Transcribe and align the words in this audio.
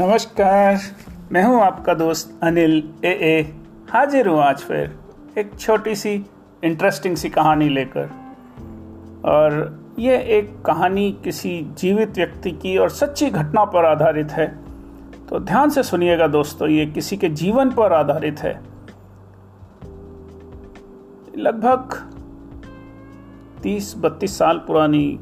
नमस्कार, 0.00 0.78
मैं 1.32 1.42
हूँ 1.42 1.60
आपका 1.60 1.94
दोस्त 1.94 2.40
अनिल 2.42 2.90
ए 3.04 3.10
ए। 3.10 3.42
हाजिर 3.90 4.28
हूँ 4.28 4.38
आज 4.40 4.58
फिर 4.58 4.98
एक 5.38 5.50
छोटी 5.58 5.94
सी 5.94 6.12
इंटरेस्टिंग 6.64 7.16
सी 7.16 7.28
कहानी 7.28 7.68
लेकर। 7.68 8.10
और 9.24 9.80
ये 9.98 10.18
एक 10.38 10.62
कहानी 10.62 11.10
किसी 11.24 11.66
जीवित 11.78 12.10
व्यक्ति 12.10 12.50
की 12.50 12.76
और 12.78 12.90
सच्ची 12.90 13.30
घटना 13.30 13.64
पर 13.64 13.84
आधारित 13.84 14.30
है। 14.30 14.46
तो 15.28 15.40
ध्यान 15.40 15.70
से 15.70 15.82
सुनिएगा 15.82 16.26
दोस्तों, 16.26 16.68
ये 16.68 16.86
किसी 16.86 17.16
के 17.16 17.28
जीवन 17.28 17.70
पर 17.70 17.92
आधारित 17.92 18.38
है। 18.38 18.60
लगभग 21.36 21.94
तीस 23.62 23.94
बत्तीस 23.98 24.38
साल 24.38 24.58
पुरानी 24.58 25.18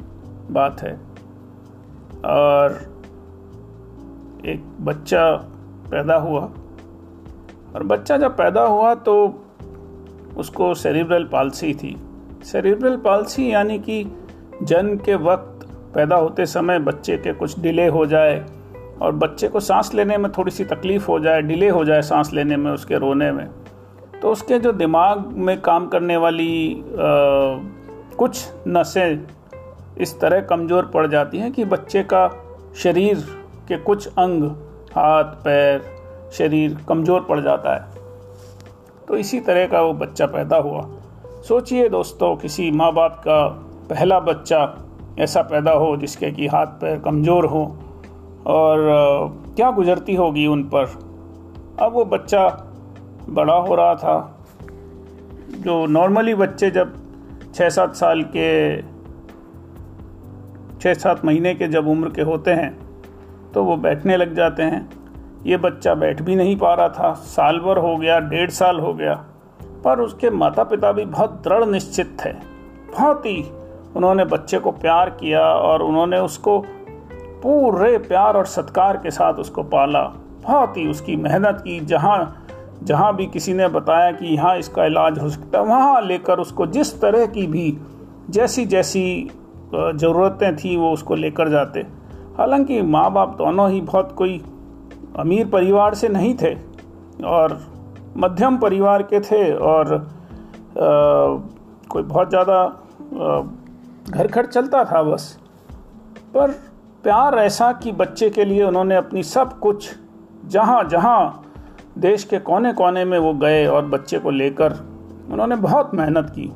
बात 0.50 0.82
है। 0.82 0.92
और 2.24 2.95
एक 4.46 4.64
बच्चा 4.80 5.30
पैदा 5.90 6.14
हुआ। 6.16 6.40
और 7.74 7.82
बच्चा 7.82 8.16
जब 8.16 8.36
पैदा 8.36 8.62
हुआ 8.62 8.94
तो 8.94 9.14
उसको 10.36 10.72
सेरिब्रल 10.74 11.24
पालसी 11.24 11.72
थी। 11.74 11.96
सेरिब्रल 12.44 12.96
पालसी 12.96 13.50
यानी 13.52 13.78
कि 13.78 14.04
जन्म 14.62 14.96
के 14.96 15.14
वक्त 15.14 15.66
पैदा 15.94 16.16
होते 16.16 16.46
समय 16.46 16.78
बच्चे 16.78 17.16
के 17.16 17.32
कुछ 17.32 17.58
डिले 17.60 17.86
हो 17.86 18.04
जाए 18.06 18.44
और 19.02 19.12
बच्चे 19.14 19.48
को 19.48 19.60
सांस 19.60 19.94
लेने 19.94 20.18
में 20.18 20.30
थोड़ी 20.32 20.50
सी 20.50 20.64
तकलीफ़ 20.64 21.06
हो 21.06 21.18
जाए 21.20 21.42
डिले 21.42 21.68
हो 21.68 21.84
जाए 21.84 22.02
सांस 22.02 22.32
लेने 22.32 22.56
में 22.56 22.70
उसके 22.72 22.98
रोने 22.98 23.30
में। 23.32 23.46
तो 24.22 24.30
उसके 24.32 24.58
जो 24.58 24.72
दिमाग 24.72 25.26
में 25.36 25.60
काम 25.60 25.86
करने 25.86 26.16
वाली 26.16 26.74
आ, 26.74 26.84
कुछ 28.16 28.46
नसें 28.68 29.26
इस 30.00 30.18
तरह 30.20 30.40
कमज़ोर 30.40 30.86
पड़ 30.86 31.06
जाती 31.06 31.38
हैं 31.38 31.52
कि 31.52 31.64
बच्चे 31.64 32.02
का 32.02 32.28
शरीर 32.76 33.24
के 33.68 33.76
कुछ 33.76 34.06
अंग, 34.08 34.42
हाथ, 34.90 35.24
पैर, 35.44 35.82
शरीर 36.32 36.76
कमज़ोर 36.88 37.20
पड़ 37.20 37.40
जाता 37.40 37.74
है। 37.74 37.94
तो 39.08 39.16
इसी 39.16 39.40
तरह 39.40 39.66
का 39.66 39.80
वो 39.80 39.92
बच्चा 39.92 40.26
पैदा 40.26 40.56
हुआ। 40.56 40.82
सोचिए 41.48 41.88
दोस्तों, 41.88 42.36
किसी 42.36 42.70
माँ 42.70 42.92
बाप 42.92 43.18
का 43.18 43.46
पहला 43.90 44.20
बच्चा 44.20 44.60
ऐसा 45.18 45.42
पैदा 45.42 45.72
हो 45.72 45.96
जिसके 45.96 46.30
कि 46.30 46.46
हाथ, 46.46 46.66
पैर 46.66 46.98
कमज़ोर 46.98 47.46
हो 47.46 47.64
और 48.46 48.78
क्या 49.56 49.70
गुजरती 49.70 50.14
होगी 50.14 50.46
उन 50.46 50.62
पर। 50.62 50.84
अब 51.80 51.92
वो 51.92 52.04
बच्चा 52.04 52.48
बड़ा 53.28 53.54
हो 53.54 53.74
रहा 53.74 53.94
था। 53.94 54.32
जो 55.58 55.86
नॉर्मली 55.86 56.34
बच्चे 56.34 56.70
जब 56.70 56.94
छः 57.54 57.68
सात 57.68 57.94
साल 57.94 58.22
के 58.36 58.82
छः 60.80 60.94
सात 60.94 61.24
महीने 61.24 61.54
के 61.54 61.68
जब 61.68 61.88
उम्र 61.88 62.10
के 62.10 62.22
होते 62.22 62.50
हैं 62.50 62.85
तो 63.56 63.64
वो 63.64 63.76
बैठने 63.76 64.16
लग 64.16 64.34
जाते 64.34 64.62
हैं। 64.62 64.88
ये 65.46 65.56
बच्चा 65.56 65.94
बैठ 65.94 66.22
भी 66.22 66.36
नहीं 66.36 66.56
पा 66.56 66.74
रहा 66.74 66.88
था। 66.88 67.12
साल 67.12 67.58
भर 67.58 67.78
हो 67.78 67.96
गया, 67.96 68.18
डेढ़ 68.20 68.50
साल 68.50 68.80
हो 68.80 68.94
गया। 68.94 69.14
पर 69.84 70.00
उसके 70.00 70.30
माता 70.30 70.64
पिता 70.64 70.92
भी 70.92 71.04
बहुत 71.04 71.42
दृढ़ 71.44 71.64
निश्चित 71.64 72.16
थे। 72.24 72.32
बहुत 72.92 73.26
ही 73.26 73.44
उन्होंने 73.96 74.24
बच्चे 74.24 74.58
को 74.58 74.70
प्यार 74.70 75.10
किया 75.10 75.40
और 75.40 75.82
उन्होंने 75.82 76.18
उसको 76.18 76.58
पूरे 77.42 77.98
प्यार 77.98 78.36
और 78.36 78.46
सत्कार 78.46 78.96
के 78.96 79.10
साथ 79.10 79.34
उसको 79.34 79.62
पाला। 79.62 80.02
बहुत 80.42 80.76
ही 80.76 80.88
उसकी 80.88 81.16
मेहनत 81.16 81.62
की। 81.64 81.80
जहाँ 81.80 82.46
जहाँ 82.82 83.16
भी 83.16 83.26
किसी 83.26 83.54
ने 83.54 83.68
बताया 83.68 84.12
कि 84.12 84.26
यहाँ 84.26 84.58
इसका 84.58 84.84
इलाज 84.84 85.18
हो 85.18 85.28
सकता 85.28 85.58
है, 85.58 85.64
वहाँ 85.64 86.02
लेकर 86.02 86.38
उसको 86.38 86.66
जिस 86.66 87.00
तरह 87.00 87.26
की 87.26 87.46
भी 87.46 87.78
जैसी 88.30 88.66
जैसी 88.66 89.30
ज़रूरतें 89.74 90.56
थी, 90.56 90.76
वो 90.76 90.92
उसको 90.92 91.14
लेकर 91.14 91.48
जाते। 91.48 91.95
हालाँकि 92.38 92.80
माँ 92.82 93.10
बाप 93.12 93.36
दोनों 93.38 93.70
ही 93.70 93.80
बहुत 93.80 94.12
कोई 94.12 94.38
अमीर 95.18 95.46
परिवार 95.48 95.94
से 95.94 96.08
नहीं 96.08 96.34
थे 96.34 96.54
और 97.24 97.58
मध्यम 98.16 98.56
परिवार 98.58 99.02
के 99.02 99.20
थे 99.20 99.52
और 99.52 99.94
आ, 99.94 100.00
कोई 101.88 102.02
बहुत 102.02 102.28
ज़्यादा 102.30 102.64
घर 104.10 104.26
खर्च 104.26 104.48
चलता 104.48 104.84
था 104.84 105.02
बस। 105.02 105.38
पर 106.34 106.50
प्यार 107.04 107.38
ऐसा 107.38 107.72
कि 107.72 107.92
बच्चे 107.92 108.30
के 108.30 108.44
लिए 108.44 108.62
उन्होंने 108.64 108.96
अपनी 108.96 109.22
सब 109.22 109.58
कुछ 109.58 109.88
जहाँ 110.46 110.82
जहाँ 110.84 111.42
देश 111.98 112.24
के 112.24 112.38
कोने 112.38 112.72
कोने 112.72 113.04
में 113.04 113.18
वो 113.18 113.32
गए 113.34 113.66
और 113.66 113.86
बच्चे 113.86 114.18
को 114.18 114.30
लेकर 114.30 114.72
उन्होंने 115.32 115.56
बहुत 115.56 115.94
मेहनत 115.94 116.30
की। 116.30 116.52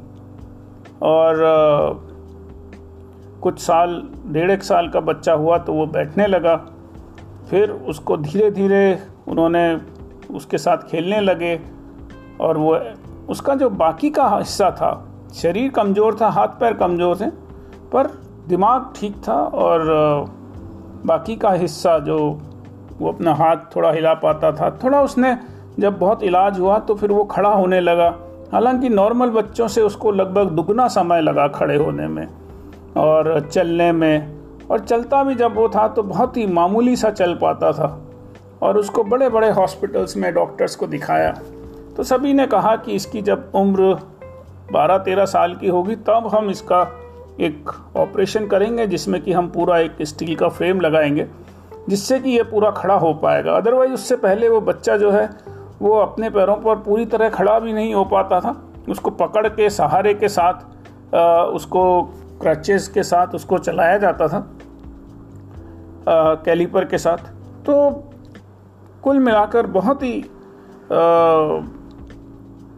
और 1.03 2.09
कुछ 3.43 3.59
साल, 3.59 4.03
डेढ़ 4.27 4.51
एक 4.51 4.63
साल 4.63 4.89
का 4.89 5.01
बच्चा 5.03 5.33
हुआ 5.35 5.59
तो 5.59 5.73
वो 5.73 5.87
बैठने 5.89 6.27
लगा। 6.27 6.57
फिर 7.51 7.71
उसको 7.71 8.17
धीरे 8.19 8.51
धीरे 8.51 8.99
उन्होंने 9.29 9.63
उसके 10.35 10.59
साथ 10.59 10.89
खेलने 10.89 11.21
लगे 11.21 11.59
और 12.41 12.59
वो, 12.59 12.77
उसका 13.29 13.55
जो 13.55 13.71
बाकी 13.71 14.11
का 14.11 14.29
हिस्सा 14.29 14.71
था, 14.71 14.93
शरीर 15.35 15.71
कमज़ोर 15.71 16.17
था, 16.21 16.29
हाथ 16.29 16.49
पैर 16.61 16.75
कमज़ोर 16.75 17.17
थे, 17.17 17.31
पर 17.93 18.07
दिमाग 18.49 18.93
ठीक 18.97 19.17
था 19.29 19.35
और 19.35 19.85
बाकी 21.07 21.37
का 21.37 21.51
हिस्सा 21.53 21.99
जो 22.01 22.19
वो 22.99 23.09
अपना 23.09 23.35
हाथ 23.35 23.57
थोड़ा 23.77 23.91
हिला 23.93 24.15
पाता 24.17 24.53
था, 24.53 24.71
थोड़ा 24.83 25.03
उसने 25.03 25.37
जब 25.79 25.99
बहुत 25.99 26.23
इलाज 26.23 26.59
हुआ 26.61 26.79
तो 26.79 26.95
फिर 26.95 27.13
वो 27.13 27.25
खड़ा 27.27 27.51
होने 27.51 27.81
लगा। 27.81 28.15
हालाँकि 28.53 28.89
नॉर्मल 28.89 29.31
बच्चों 29.31 29.69
से 29.69 29.83
उसको 29.83 30.11
लगभग 30.13 30.51
दुगना 30.51 30.87
समय 30.89 31.21
लगा 31.21 31.47
खड़े 31.51 31.77
होने 31.77 32.07
में। 32.09 32.27
और 32.97 33.49
चलने 33.53 33.91
में। 33.93 34.41
और 34.71 34.81
चलता 34.81 35.23
भी 35.25 35.35
जब 35.35 35.55
वो 35.55 35.69
था 35.69 35.87
तो 35.89 36.03
बहुत 36.03 36.37
ही 36.37 36.47
मामूली 36.47 36.97
सा 36.97 37.11
चल 37.11 37.35
पाता 37.35 37.73
था। 37.73 38.07
और 38.63 38.77
उसको 38.79 39.05
बड़े 39.05 39.29
बड़े 39.29 39.51
हॉस्पिटल्स 39.51 40.17
में 40.17 40.33
डॉक्टर्स 40.35 40.77
को 40.77 40.87
दिखाया। 40.87 41.31
तो 41.97 42.03
सभी 42.03 42.33
ने 42.33 42.47
कहा 42.47 42.75
कि 42.77 42.93
इसकी 42.93 43.23
जब 43.23 43.51
उम्र 43.55 43.95
12-13 44.73 45.25
साल 45.25 45.55
की 45.55 45.69
होगी 45.69 45.95
तब 45.97 46.31
हम 46.35 46.51
इसका 46.51 46.81
एक 47.41 47.71
ऑपरेशन 47.97 48.47
करेंगे 48.47 48.87
जिसमें 48.87 49.21
कि 49.23 49.33
हम 49.33 49.49
पूरा 49.49 49.79
एक 49.79 49.97
स्टील 50.03 50.35
का 50.37 50.49
फ्रेम 50.49 50.81
लगाएँगे 50.81 51.27
जिससे 51.89 52.19
कि 52.21 52.31
ये 52.31 52.43
पूरा 52.43 52.71
खड़ा 52.71 52.95
हो 52.95 53.13
पाएगा। 53.15 53.53
अदरवाइज़ 53.53 53.93
उससे 53.93 54.17
पहले 54.17 54.49
वो 54.49 54.61
बच्चा 54.61 54.97
जो 54.97 55.11
है 55.11 55.29
वो 55.83 55.95
अपने 55.99 56.31
पैरों 56.31 56.57
पर 56.57 56.75
पूरी 56.77 57.07
तरह 57.07 57.29
खड़ा 57.29 57.59
भी 57.59 57.73
नहीं 57.73 57.95
हो 57.95 58.05
पाता 58.05 58.41
था। 58.41 58.57
उसको 58.89 59.11
पकड़ 59.11 59.47
के 59.49 59.71
सहारे 59.71 60.15
के 60.15 60.29
साथ 60.29 61.15
आ, 61.15 61.43
उसको 61.43 62.03
क्रचेस 62.43 62.89
के 62.89 63.03
साथ 63.03 63.35
उसको 63.35 63.59
चलाया 63.59 63.99
जाता 63.99 64.29
था 64.29 64.47
कैलीपर 66.45 66.85
के 66.85 66.99
साथ। 66.99 67.17
तो 67.67 67.91
कुल 69.03 69.19
मिलाकर 69.19 69.67
बहुत 69.67 70.03
ही 70.03 70.25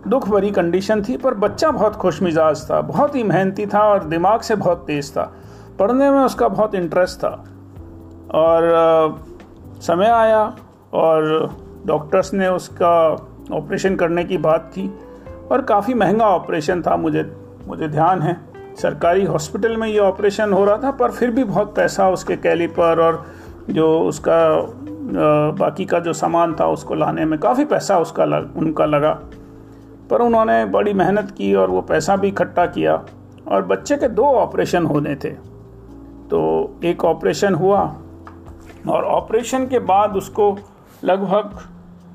दुख 0.09 0.29
भरी 0.29 0.51
कंडीशन 0.51 1.03
थी, 1.03 1.17
पर 1.17 1.35
बच्चा 1.35 1.71
बहुत 1.71 1.97
खुश 1.97 2.21
मिजाज 2.23 2.71
था, 2.71 2.81
बहुत 2.81 3.15
ही 3.17 3.23
मेहनती 3.23 3.67
था 3.67 3.83
और 3.83 4.05
दिमाग 4.05 4.41
से 4.41 4.55
बहुत 4.55 4.85
तेज 4.87 5.11
था। 5.11 5.33
पढ़ने 5.79 6.11
में 6.11 6.21
उसका 6.21 6.49
बहुत 6.49 6.75
इंटरेस्ट 6.75 7.19
था। 7.19 7.45
और 8.35 9.25
समय 9.83 10.07
आया 10.07 10.45
और 10.95 11.51
डॉक्टर्स 11.87 12.33
ने 12.35 12.49
उसका 12.49 12.93
ऑपरेशन 13.53 13.97
करने 13.97 14.25
की 14.25 14.39
बात 14.39 14.71
की, 14.75 14.89
और 15.51 15.63
काफ़ी 15.63 15.95
महँगा 15.95 16.27
ऑपरेशन 16.27 16.83
था, 16.83 16.97
मुझे 16.97 17.31
मुझे 17.69 17.89
ध्यान 17.89 18.23
है। 18.23 18.52
सरकारी 18.79 19.25
हॉस्पिटल 19.25 19.77
में 19.77 19.87
ये 19.89 19.99
ऑपरेशन 19.99 20.53
हो 20.53 20.65
रहा 20.65 20.77
था 20.77 20.91
पर 20.91 21.11
फिर 21.11 21.31
भी 21.31 21.45
बहुत 21.45 21.75
पैसा 21.77 22.09
उसके 22.11 22.37
कैलिपर 22.37 23.01
और 23.01 23.25
जो 23.71 24.01
उसका 24.01 24.39
बाकी 25.59 25.85
का 25.85 25.99
जो 25.99 26.13
सामान 26.13 26.55
था 26.61 26.67
उसको 26.67 26.95
लाने 26.95 27.25
में 27.25 27.39
काफ़ी 27.39 27.65
पैसा 27.65 27.99
उसका 27.99 28.25
लग, 28.25 28.57
उनका 28.57 28.85
लगा। 28.87 29.13
पर 30.11 30.21
उन्होंने 30.21 30.65
बड़ी 30.65 30.93
मेहनत 30.93 31.31
की 31.31 31.55
और 31.55 31.71
वो 31.71 31.81
पैसा 31.81 32.17
भी 32.17 32.29
इकट्ठा 32.29 32.67
किया 32.67 32.95
और 33.49 33.63
बच्चे 33.63 33.97
के 33.97 34.09
दो 34.09 34.25
ऑपरेशन 34.25 34.87
होने 34.87 35.15
थे। 35.15 35.31
तो 36.31 36.81
एक 36.85 37.05
ऑपरेशन 37.05 37.55
हुआ 37.55 37.81
और 38.89 39.05
ऑपरेशन 39.05 39.67
के 39.67 39.79
बाद 39.79 40.17
उसको 40.17 40.57
लगभग 41.05 41.59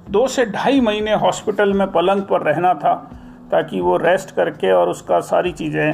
दो 0.09 0.27
से 0.27 0.45
ढाई 0.45 0.81
महीने 0.81 1.13
हॉस्पिटल 1.15 1.73
में 1.73 1.91
पलंग 1.91 2.21
पर 2.21 2.41
रहना 2.41 2.73
था 2.73 2.93
ताकि 3.51 3.81
वो 3.81 3.97
रेस्ट 3.97 4.35
करके 4.35 4.71
और 4.71 4.89
उसका 4.89 5.19
सारी 5.19 5.51
चीज़ें 5.51 5.93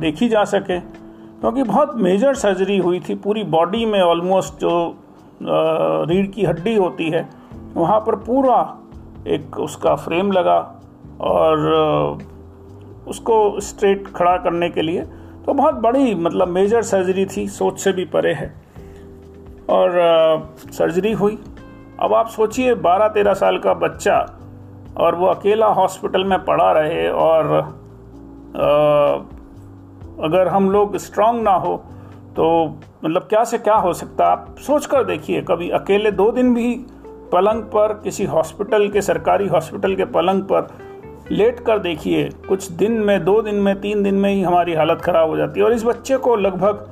देखी 0.00 0.28
जा 0.28 0.44
सके। 0.44 0.78
क्योंकि 0.80 1.62
बहुत 1.62 1.96
मेजर 1.96 2.34
सर्जरी 2.34 2.76
हुई 2.78 3.00
थी 3.00 3.14
पूरी 3.14 3.42
बॉडी 3.44 3.86
में 3.86 4.00
ऑलमोस्ट 4.00 4.54
जो 4.54 4.96
रीढ़ 5.42 6.26
की 6.26 6.44
हड्डी 6.44 6.74
होती 6.76 7.08
है 7.10 7.28
वहाँ 7.74 7.98
पर 8.00 8.14
पूरा 8.16 8.58
एक 9.28 9.58
उसका 9.58 9.94
फ्रेम 9.94 10.32
लगा 10.32 10.58
और 11.20 12.18
उसको 13.08 13.60
स्ट्रेट 13.60 14.08
खड़ा 14.08 14.36
करने 14.36 14.68
के 14.68 14.82
लिए। 14.82 15.02
तो 15.46 15.54
बहुत 15.54 15.74
बड़ी 15.74 16.14
मतलब 16.14 16.48
मेजर 16.48 16.82
सर्जरी 16.82 17.26
थी 17.26 17.48
सोच 17.48 17.80
से 17.80 17.92
भी 17.92 18.04
परे 18.04 18.32
है। 18.32 18.54
और 19.70 19.92
सर्जरी 20.72 21.12
हुई। 21.12 21.38
अब 22.00 22.14
आप 22.14 22.28
सोचिए 22.28 22.74
12-13 22.74 23.34
साल 23.34 23.58
का 23.58 23.74
बच्चा 23.74 24.18
और 24.96 25.14
वो 25.14 25.26
अकेला 25.26 25.66
हॉस्पिटल 25.66 26.24
में 26.24 26.38
पड़ा 26.44 26.72
रहे 26.72 27.08
और 27.08 27.56
आ, 28.56 29.18
अगर 30.22 30.48
हम 30.48 30.70
लोग 30.70 30.96
स्ट्रांग 30.96 31.42
ना 31.42 31.54
हो 31.56 31.76
तो 32.36 32.44
मतलब 33.04 33.22
क्या 33.22 33.42
से 33.44 33.58
क्या 33.58 33.74
हो 33.74 33.92
सकता 33.92 34.26
आप 34.26 34.54
सोच 34.58 34.86
कर 34.86 35.04
देखिए, 35.04 35.40
कभी 35.42 35.68
अकेले 35.70 36.10
दो 36.10 36.30
दिन 36.32 36.54
भी 36.54 36.74
पलंग 37.32 37.62
पर, 37.64 37.92
किसी 38.04 38.24
हॉस्पिटल 38.24 38.88
के, 38.88 39.02
सरकारी 39.02 39.46
हॉस्पिटल 39.48 39.94
के 39.94 40.04
पलंग 40.04 40.42
पर 40.42 40.68
लेट 41.30 41.60
कर 41.60 41.78
देखिए, 41.78 42.28
कुछ 42.48 42.70
दिन 42.72 42.92
में, 42.92 43.24
दो 43.24 43.40
दिन 43.42 43.54
में, 43.54 43.80
तीन 43.80 44.02
दिन 44.02 44.14
में 44.14 44.30
ही 44.30 44.42
हमारी 44.42 44.74
हालत 44.74 45.00
ख़राब 45.00 45.28
हो 45.30 45.36
जाती 45.36 45.60
है। 45.60 45.66
और 45.66 45.72
इस 45.72 45.84
बच्चे 45.84 46.16
को 46.16 46.36
लगभग 46.36 46.86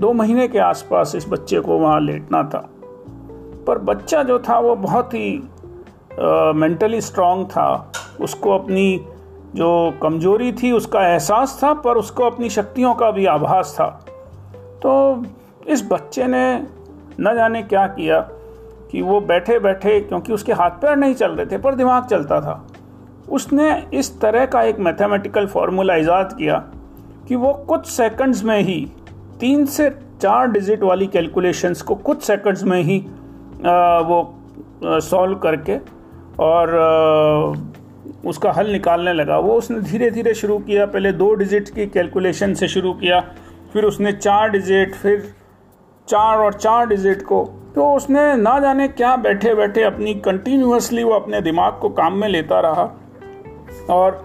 दो 0.00 0.12
महीने 0.12 0.46
के 0.48 0.58
आसपास 0.58 1.14
इस 1.14 1.28
बच्चे 1.28 1.60
को 1.60 1.78
वहाँ 1.78 2.00
लेटना 2.00 2.42
था। 2.44 2.68
पर 3.66 3.78
बच्चा 3.84 4.22
जो 4.22 4.38
था, 4.38 4.58
वो 4.58 4.74
बहुत 4.76 5.14
ही 5.14 5.30
मेंटली 6.54 7.00
स्ट्रांग 7.00 7.44
था। 7.46 7.92
उसको 8.20 8.50
अपनी 8.50 9.00
जो 9.54 9.98
कमज़ोरी 10.02 10.52
थी 10.52 10.72
उसका 10.72 11.06
एहसास 11.08 11.58
था 11.62 11.72
पर 11.74 11.96
उसको 11.96 12.24
अपनी 12.24 12.48
शक्तियों 12.50 12.94
का 12.94 13.10
भी 13.10 13.26
आभास 13.26 13.76
था। 13.80 13.86
तो 14.82 15.22
इस 15.68 15.88
बच्चे 15.92 16.26
ने 16.26 16.66
न 17.20 17.34
जाने 17.34 17.62
क्या 17.62 17.86
किया 17.86 18.20
कि 18.90 19.02
वो 19.02 19.20
बैठे 19.20 19.58
बैठे 19.58 20.00
क्योंकि 20.00 20.32
उसके 20.32 20.52
हाथ 20.52 20.70
पैर 20.70 20.96
नहीं 20.96 21.14
चल 21.14 21.30
रहे 21.30 21.46
थे 21.46 21.58
पर 21.58 21.74
दिमाग 21.74 22.04
चलता 22.04 22.40
था। 22.40 22.66
उसने 23.30 23.86
इस 23.94 24.20
तरह 24.20 24.46
का 24.46 24.62
एक 24.62 24.78
मैथमेटिकल 24.78 25.46
फार्मूला 25.46 25.94
ईजाद 25.96 26.32
किया 26.38 26.56
कि 27.28 27.36
वो 27.36 27.52
कुछ 27.52 27.86
सेकंड्स 27.86 28.44
में 28.44 28.60
ही 28.60 28.92
तीन 29.40 29.66
से 29.66 29.90
चार 30.20 30.46
डिजिट 30.46 30.82
वाली 30.82 31.06
कैलकुलेशंस 31.06 31.82
को 31.82 31.94
कुछ 31.94 32.22
सेकंड्स 32.22 32.62
में 32.62 32.82
ही 32.82 32.98
आ, 33.66 33.98
वो 33.98 34.34
सॉल्व 34.84 35.38
करके 35.38 35.78
और 36.38 36.74
आ, 36.74 37.73
उसका 38.26 38.52
हल 38.52 38.70
निकालने 38.70 39.12
लगा। 39.12 39.38
वो 39.38 39.52
उसने 39.52 39.80
धीरे 39.80 40.10
धीरे 40.10 40.34
शुरू 40.34 40.58
किया। 40.58 40.86
पहले 40.86 41.12
दो 41.12 41.32
डिजिट 41.34 41.68
की 41.68 41.86
कैलकुलेशन 41.86 42.54
से 42.54 42.68
शुरू 42.68 42.92
किया। 42.92 43.20
फिर 43.72 43.84
उसने 43.84 44.12
चार 44.12 44.50
डिजिट 44.50 44.94
फिर 44.94 45.32
चार 46.08 46.38
और 46.38 46.54
चार 46.54 46.86
डिजिट 46.86 47.22
को। 47.22 47.44
तो 47.74 47.92
उसने 47.92 48.34
ना 48.36 48.58
जाने 48.60 48.88
क्या 48.88 49.16
बैठे 49.16 49.54
बैठे 49.54 49.82
अपनी 49.82 50.14
कंटिन्यूसली 50.14 51.04
वो 51.04 51.12
अपने 51.12 51.40
दिमाग 51.40 51.78
को 51.80 51.88
काम 51.88 52.18
में 52.18 52.28
लेता 52.28 52.60
रहा। 52.60 52.90
और 53.90 54.24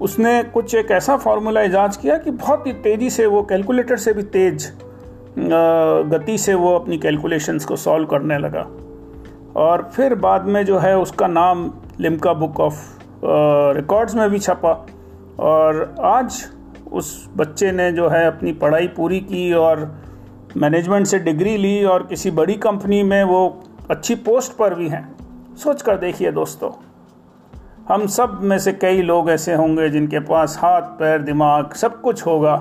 उसने 0.00 0.42
कुछ 0.42 0.74
एक 0.74 0.90
ऐसा 0.90 1.16
फार्मूला 1.16 1.60
इजाज 1.60 1.96
किया 1.96 2.16
कि 2.18 2.30
बहुत 2.30 2.66
ही 2.66 2.72
तेज़ी 2.72 3.10
से 3.10 3.26
वो 3.26 3.42
कैलकुलेटर 3.42 3.96
से 3.96 4.12
भी 4.12 4.22
तेज 4.22 4.72
गति 6.08 6.38
से 6.38 6.54
वो 6.54 6.74
अपनी 6.74 6.98
कैलकुलेशंस 6.98 7.64
को 7.64 7.76
सॉल्व 7.76 8.06
करने 8.06 8.38
लगा। 8.38 8.66
और 9.56 9.90
फिर 9.96 10.14
बाद 10.14 10.44
में 10.44 10.64
जो 10.66 10.78
है 10.78 10.96
उसका 10.98 11.26
नाम 11.26 11.70
लिमका 12.00 12.32
बुक 12.32 12.60
ऑफ़ 12.60 12.99
रिकॉर्ड्स 13.22 14.14
में 14.14 14.28
भी 14.30 14.38
छपा। 14.38 14.72
और 15.40 15.94
आज 16.00 16.44
उस 16.92 17.28
बच्चे 17.36 17.72
ने 17.72 17.90
जो 17.92 18.08
है 18.08 18.26
अपनी 18.26 18.52
पढ़ाई 18.52 18.86
पूरी 18.88 19.20
की 19.20 19.52
और 19.52 19.90
मैनेजमेंट 20.56 21.06
से 21.06 21.18
डिग्री 21.18 21.56
ली 21.56 21.84
और 21.84 22.06
किसी 22.06 22.30
बड़ी 22.30 22.54
कंपनी 22.58 23.02
में 23.02 23.22
वो 23.24 23.62
अच्छी 23.90 24.14
पोस्ट 24.14 24.52
पर 24.52 24.74
भी 24.74 24.88
हैं। 24.88 25.08
सोच 25.56 25.82
कर 25.82 25.96
देखिए 25.96 26.30
दोस्तों, 26.32 26.70
हम 27.88 28.06
सब 28.06 28.38
में 28.42 28.58
से 28.58 28.72
कई 28.72 29.02
लोग 29.02 29.30
ऐसे 29.30 29.54
होंगे 29.54 29.88
जिनके 29.88 30.18
पास 30.20 30.58
हाथ, 30.62 30.82
पैर, 30.98 31.22
दिमाग 31.22 31.72
सब 31.72 32.00
कुछ 32.00 32.26
होगा। 32.26 32.56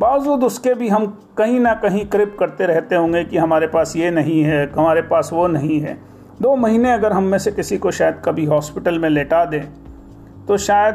बावजूद 0.00 0.44
उसके 0.44 0.74
भी 0.74 0.88
हम 0.88 1.06
कहीं 1.38 1.60
ना 1.60 1.74
कहीं 1.74 2.04
क्रिप 2.06 2.36
करते 2.38 2.66
रहते 2.66 2.96
होंगे 2.96 3.24
कि 3.24 3.38
हमारे 3.38 3.66
पास 3.66 3.96
ये 3.96 4.10
नहीं 4.10 4.42
है, 4.42 4.70
हमारे 4.72 5.02
पास 5.02 5.30
वो 5.32 5.46
नहीं 5.46 5.80
है। 5.80 5.98
दो 6.42 6.54
महीने 6.56 6.90
अगर 6.90 7.12
हम 7.12 7.24
में 7.24 7.38
से 7.38 7.50
किसी 7.52 7.76
को 7.78 7.90
शायद 7.90 8.20
कभी 8.24 8.44
हॉस्पिटल 8.44 8.98
में 8.98 9.08
लेटा 9.10 9.44
दें 9.44 9.62
तो 10.46 10.56
शायद 10.56 10.94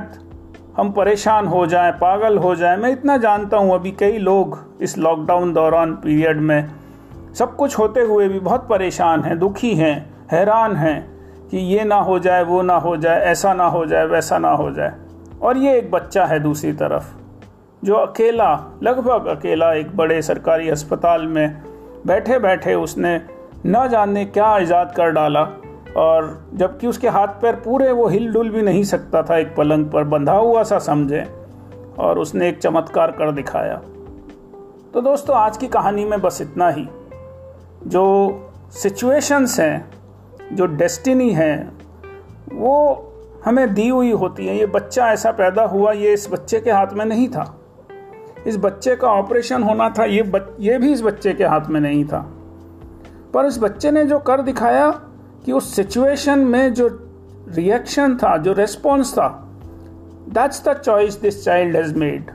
हम 0.77 0.91
परेशान 0.91 1.45
हो 1.47 1.65
जाएँ, 1.65 1.91
पागल 1.91 2.37
हो 2.37 2.55
जाएँ। 2.55 2.77
मैं 2.77 2.91
इतना 2.91 3.15
जानता 3.17 3.57
हूँ, 3.57 3.73
अभी 3.75 3.91
कई 3.91 4.17
लोग 4.17 4.59
इस 4.81 4.97
लॉकडाउन 4.97 5.53
दौरान 5.53 5.93
पीरियड 5.93 6.37
में 6.37 6.69
सब 7.35 7.55
कुछ 7.55 7.77
होते 7.79 7.99
हुए 7.99 8.27
भी 8.27 8.39
बहुत 8.39 8.67
परेशान 8.69 9.23
हैं, 9.23 9.37
दुखी 9.39 9.73
हैं, 9.75 10.09
हैरान 10.31 10.75
हैं 10.75 10.99
कि 11.49 11.57
ये 11.57 11.83
ना 11.83 11.95
हो 11.95 12.19
जाए, 12.19 12.43
वो 12.43 12.61
ना 12.61 12.75
हो 12.75 12.97
जाए, 12.97 13.21
ऐसा 13.21 13.53
ना 13.53 13.65
हो 13.65 13.85
जाए, 13.85 14.05
वैसा 14.05 14.37
ना 14.37 14.51
हो 14.51 14.69
जाए। 14.71 14.93
और 15.41 15.57
ये 15.57 15.77
एक 15.77 15.91
बच्चा 15.91 16.25
है 16.25 16.39
दूसरी 16.39 16.73
तरफ़, 16.73 17.15
जो 17.83 17.95
अकेला, 17.95 18.53
लगभग 18.83 19.27
अकेला 19.37 19.73
एक 19.73 19.95
बड़े 19.97 20.21
सरकारी 20.21 20.69
अस्पताल 20.69 21.27
में 21.27 21.61
बैठे 22.05 22.39
बैठे 22.39 22.73
उसने 22.73 23.19
न 23.67 23.87
जाने 23.87 24.25
क्या 24.25 24.57
ईजाद 24.57 24.93
कर 24.95 25.11
डाला। 25.11 25.41
और 25.97 26.49
जबकि 26.53 26.87
उसके 26.87 27.09
हाथ 27.09 27.27
पैर 27.27 27.55
पूरे 27.55 27.91
वो 27.91 28.07
हिल 28.07 28.31
डुल 28.33 28.49
भी 28.49 28.61
नहीं 28.61 28.83
सकता 28.83 29.23
था 29.23 29.37
एक 29.37 29.55
पलंग 29.55 29.85
पर 29.85 30.03
बंधा 30.03 30.33
हुआ 30.33 30.63
सा 30.63 30.79
समझे 30.79 31.23
और 31.99 32.19
उसने 32.19 32.49
एक 32.49 32.57
चमत्कार 32.57 33.11
कर 33.11 33.31
दिखाया। 33.31 33.75
तो 34.93 35.01
दोस्तों 35.01 35.35
आज 35.35 35.57
की 35.57 35.67
कहानी 35.67 36.05
में 36.05 36.21
बस 36.21 36.41
इतना 36.41 36.69
ही। 36.69 36.87
जो 37.87 38.05
सिचुएशंस 38.71 39.59
हैं 39.59 39.89
जो 40.53 40.65
डेस्टिनी 40.65 41.29
है 41.29 41.71
वो 42.53 43.03
हमें 43.45 43.73
दी 43.73 43.87
हुई 43.87 44.11
होती 44.11 44.47
है। 44.47 44.57
ये 44.57 44.65
बच्चा 44.65 45.11
ऐसा 45.11 45.31
पैदा 45.31 45.63
हुआ 45.63 45.91
ये 45.91 46.13
इस 46.13 46.27
बच्चे 46.31 46.59
के 46.59 46.71
हाथ 46.71 46.93
में 46.93 47.05
नहीं 47.05 47.27
था। 47.29 47.53
इस 48.47 48.57
बच्चे 48.57 48.95
का 48.95 49.07
ऑपरेशन 49.07 49.63
होना 49.63 49.89
था 49.89 50.05
ये 50.05 50.23
बच, 50.23 50.47
ये 50.59 50.77
भी 50.77 50.93
इस 50.93 51.01
बच्चे 51.01 51.33
के 51.33 51.43
हाथ 51.43 51.69
में 51.69 51.81
नहीं 51.81 52.05
था। 52.05 52.36
पर 53.37 53.45
इस 53.45 53.57
बच्चे 53.59 53.91
ने 53.91 54.05
जो 54.05 54.19
कर 54.19 54.41
दिखाया 54.41 54.89
कि 55.45 55.51
उस 55.51 55.75
सिचुएशन 55.75 56.39
में 56.39 56.73
जो 56.73 56.87
रिएक्शन 57.47 58.15
था, 58.17 58.37
जो 58.37 58.53
रेस्पॉन्स 58.53 59.13
था 59.13 59.27
that's 60.29 60.67
the 60.67 60.73
choice 60.73 61.21
this 61.21 61.45
child 61.45 61.75
has 61.75 61.95
made 61.95 62.31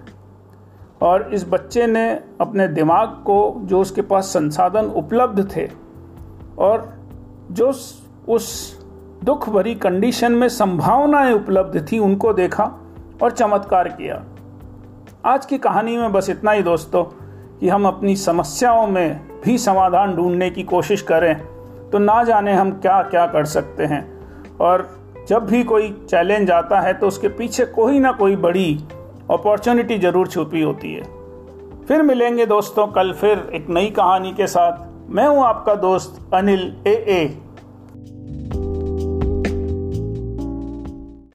और 1.02 1.34
इस 1.34 1.44
बच्चे 1.48 1.86
ने 1.86 2.20
अपने 2.40 2.68
दिमाग 2.68 3.08
को, 3.08 3.60
जो 3.60 3.80
उसके 3.80 4.02
पास 4.02 4.24
संसाधन 4.24 4.86
उपलब्ध 4.86 5.56
थे 5.56 5.68
और 6.58 6.94
जो 7.50 7.72
उस 8.28 8.78
दुख 9.24 9.48
भरी 9.48 9.74
कंडीशन 9.74 10.32
में 10.32 10.48
संभावनाएँ 10.48 11.32
उपलब्ध 11.32 11.92
थी, 11.92 11.98
उनको 11.98 12.32
देखा 12.32 12.70
और 13.22 13.30
चमत्कार 13.30 13.88
किया। 13.88 14.24
आज 15.24 15.46
की 15.46 15.58
कहानी 15.58 15.96
में 15.96 16.12
बस 16.12 16.30
इतना 16.30 16.50
ही 16.50 16.62
दोस्तों, 16.62 17.04
कि 17.58 17.68
हम 17.68 17.86
अपनी 17.86 18.16
समस्याओं 18.16 18.86
में 18.86 19.31
भी 19.44 19.56
समाधान 19.58 20.14
ढूँढने 20.16 20.50
की 20.50 20.62
कोशिश 20.64 21.02
करें 21.02 21.34
तो 21.90 21.98
ना 21.98 22.22
जाने 22.24 22.52
हम 22.52 22.70
क्या 22.72 23.00
क्या 23.02 23.26
कर 23.26 23.44
सकते 23.44 23.84
हैं। 23.84 24.02
और 24.58 24.88
जब 25.28 25.46
भी 25.46 25.62
कोई 25.64 25.90
चैलेंज 26.10 26.50
आता 26.50 26.80
है 26.80 26.92
तो 26.94 27.06
उसके 27.06 27.28
पीछे 27.30 27.64
कोई 27.66 27.98
ना 27.98 28.12
कोई 28.12 28.36
बड़ी 28.38 28.78
अपॉर्चुनिटी 29.30 29.98
ज़रूर 29.98 30.28
छुपी 30.28 30.62
होती 30.62 30.92
है। 30.94 31.02
फिर 31.88 32.02
मिलेंगे 32.02 32.46
दोस्तों 32.46 32.86
कल 32.86 33.12
फिर 33.12 33.50
एक 33.54 33.68
नई 33.70 33.90
कहानी 33.90 34.32
के 34.32 34.46
साथ। 34.46 35.10
मैं 35.10 35.26
हूँ 35.26 35.44
आपका 35.44 35.74
दोस्त 35.76 36.34
अनिल 36.34 36.60
ए 36.86 36.94
ए। 37.08 37.24